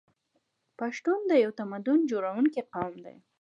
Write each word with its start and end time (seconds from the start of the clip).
پښتون 0.79 1.21
یو 1.43 1.51
تمدن 1.59 1.99
جوړونکی 2.11 2.61
قوم 2.73 2.93
دی. 3.05 3.15